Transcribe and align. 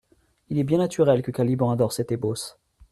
Il 0.49 0.57
est 0.57 0.63
bien 0.63 0.79
naturel 0.79 1.21
que 1.21 1.29
Caliban 1.29 1.69
adore 1.69 1.93
Sétébos. 1.93 2.57